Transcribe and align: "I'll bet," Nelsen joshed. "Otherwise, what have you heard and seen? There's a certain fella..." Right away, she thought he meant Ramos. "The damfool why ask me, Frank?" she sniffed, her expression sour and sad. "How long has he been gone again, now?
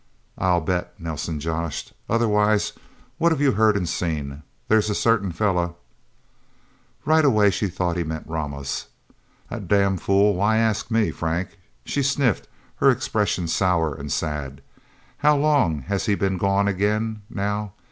"I'll 0.39 0.61
bet," 0.61 0.99
Nelsen 0.99 1.39
joshed. 1.39 1.93
"Otherwise, 2.09 2.73
what 3.19 3.31
have 3.31 3.39
you 3.39 3.51
heard 3.51 3.77
and 3.77 3.87
seen? 3.87 4.41
There's 4.67 4.89
a 4.89 4.95
certain 4.95 5.31
fella..." 5.31 5.75
Right 7.05 7.23
away, 7.23 7.51
she 7.51 7.67
thought 7.67 7.97
he 7.97 8.03
meant 8.03 8.25
Ramos. 8.27 8.87
"The 9.51 9.59
damfool 9.59 10.33
why 10.33 10.57
ask 10.57 10.89
me, 10.89 11.11
Frank?" 11.11 11.59
she 11.85 12.01
sniffed, 12.01 12.47
her 12.77 12.89
expression 12.89 13.47
sour 13.47 13.93
and 13.93 14.11
sad. 14.11 14.63
"How 15.17 15.37
long 15.37 15.81
has 15.83 16.07
he 16.07 16.15
been 16.15 16.39
gone 16.39 16.67
again, 16.67 17.21
now? 17.29 17.73